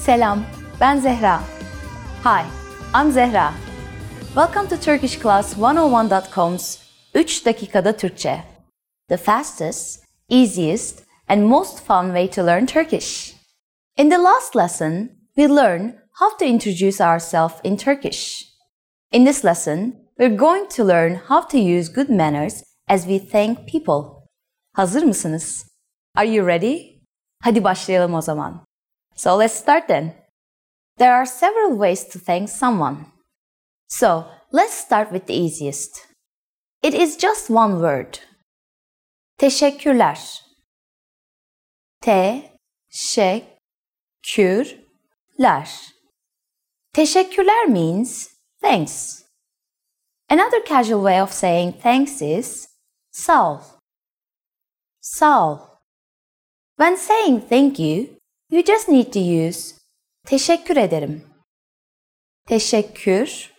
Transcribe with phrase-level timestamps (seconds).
[0.00, 0.46] Selam,
[0.80, 1.40] ben Zehra.
[2.24, 2.44] Hi,
[2.94, 3.52] I'm Zehra.
[4.34, 6.78] Welcome to TurkishClass101.com's
[7.14, 8.42] 3 dakikada Türkçe.
[9.08, 13.34] The fastest, easiest, and most fun way to learn Turkish.
[13.96, 18.44] In the last lesson, we learned how to introduce ourselves in Turkish.
[19.12, 23.58] In this lesson, we're going to learn how to use good manners as we thank
[23.68, 24.04] people.
[24.72, 25.66] Hazır mısınız?
[26.16, 27.00] Are you ready?
[27.42, 28.69] Hadi başlayalım o zaman.
[29.20, 30.14] So let's start then.
[30.96, 33.04] There are several ways to thank someone.
[33.86, 36.06] So let's start with the easiest.
[36.82, 38.18] It is just one word.
[39.38, 40.18] Teşekkürler.
[42.00, 42.54] Te
[42.88, 44.48] şekkürler.
[46.92, 48.28] Teşekkürler means
[48.62, 49.24] thanks.
[50.30, 52.68] Another casual way of saying thanks is
[53.10, 53.60] sağ ol.
[55.00, 55.58] Sağ ol.
[56.78, 58.19] When saying thank you,
[58.50, 59.74] you just need to use
[60.26, 61.24] teşekkür ederim.
[62.46, 63.52] Teşekkür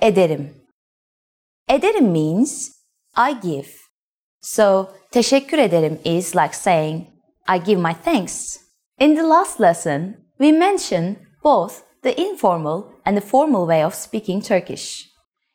[0.00, 0.66] ederim.
[1.68, 2.68] Ederim means
[3.16, 3.68] I give.
[4.42, 7.06] So teşekkür ederim is like saying
[7.48, 8.58] I give my thanks.
[8.98, 14.42] In the last lesson, we mentioned both the informal and the formal way of speaking
[14.42, 15.10] Turkish.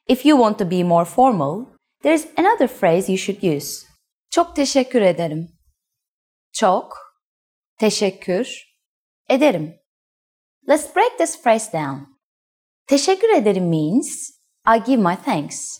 [0.08, 1.66] If you want to be more formal,
[2.04, 3.86] there is another phrase you should use.
[4.30, 5.50] Çok teşekkür ederim.
[6.54, 7.05] Çok
[7.78, 8.76] teşekkür
[9.30, 9.80] ederim.
[10.70, 11.98] Let's break this phrase down.
[12.88, 14.30] Teşekkür ederim means
[14.68, 15.80] I give my thanks.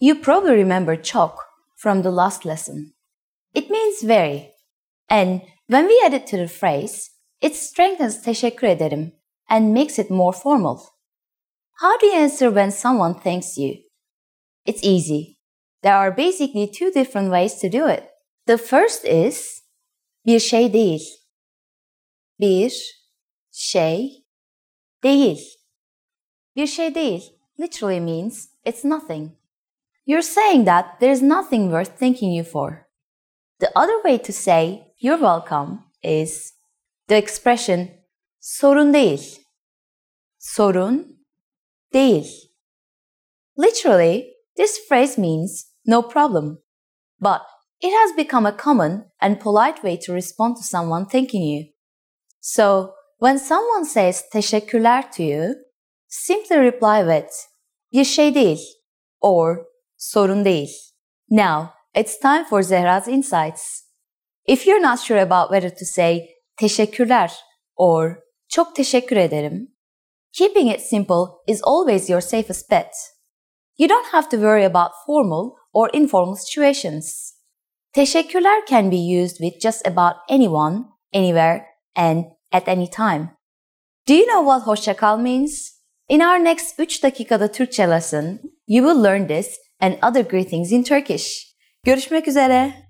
[0.00, 2.94] You probably remember çok from the last lesson.
[3.54, 4.54] It means very.
[5.08, 9.12] And when we add it to the phrase, it strengthens teşekkür ederim
[9.48, 10.78] and makes it more formal.
[11.80, 13.74] How do you answer when someone thanks you?
[14.66, 15.38] It's easy.
[15.82, 18.04] There are basically two different ways to do it.
[18.46, 19.62] The first is
[20.26, 21.17] bir şey değil.
[22.40, 23.00] Bir
[23.50, 24.26] şey
[25.02, 25.58] değil.
[26.56, 29.32] Bir şey değil literally means it's nothing.
[30.06, 32.86] You're saying that there's nothing worth thanking you for.
[33.58, 36.54] The other way to say you're welcome is
[37.08, 37.90] the expression
[38.40, 39.38] sorun değil.
[40.38, 41.18] Sorun
[41.92, 42.50] değil.
[43.56, 46.62] Literally, this phrase means no problem.
[47.20, 47.42] But
[47.80, 51.74] it has become a common and polite way to respond to someone thanking you.
[52.40, 55.54] So, when someone says teşekkürler to you,
[56.08, 57.32] simply reply with
[57.92, 58.60] bir şey değil
[59.20, 59.66] or
[59.96, 60.70] sorun değil.
[61.30, 63.82] Now, it's time for Zehra's insights.
[64.46, 67.32] If you're not sure about whether to say teşekkürler
[67.76, 68.16] or
[68.48, 69.76] çok teşekkür ederim,
[70.32, 72.94] keeping it simple is always your safest bet.
[73.78, 77.34] You don't have to worry about formal or informal situations.
[77.92, 83.28] Teşekkürler can be used with just about anyone, anywhere, and at any time.
[84.08, 85.78] Do you know what hoşçakal means?
[86.08, 90.82] In our next 3 dakikada Türkçe lesson, you will learn this and other greetings in
[90.82, 91.54] Turkish.
[91.84, 92.87] Görüşmek üzere.